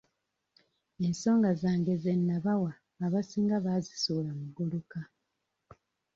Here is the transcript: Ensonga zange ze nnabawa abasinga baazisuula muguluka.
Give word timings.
Ensonga 1.05 1.49
zange 1.61 1.93
ze 2.03 2.13
nnabawa 2.19 2.71
abasinga 3.05 3.57
baazisuula 3.65 4.31
muguluka. 4.39 4.99